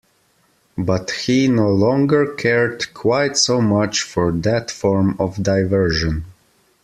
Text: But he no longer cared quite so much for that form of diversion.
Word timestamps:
But 0.79 1.11
he 1.11 1.47
no 1.47 1.69
longer 1.69 2.33
cared 2.33 2.91
quite 2.95 3.37
so 3.37 3.61
much 3.61 4.01
for 4.01 4.31
that 4.31 4.71
form 4.71 5.15
of 5.19 5.43
diversion. 5.43 6.25